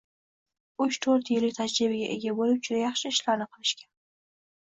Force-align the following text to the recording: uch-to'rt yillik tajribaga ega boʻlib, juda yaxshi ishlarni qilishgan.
uch-to'rt 0.85 1.29
yillik 1.33 1.53
tajribaga 1.57 2.07
ega 2.15 2.33
boʻlib, 2.41 2.59
juda 2.69 2.81
yaxshi 2.81 3.13
ishlarni 3.17 3.49
qilishgan. 3.53 3.91